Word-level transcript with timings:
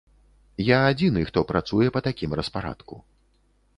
Я 0.69 0.77
адзіны, 0.93 1.25
хто 1.29 1.39
працуе 1.53 1.87
па 1.99 2.05
такім 2.07 2.31
распарадку. 2.41 2.95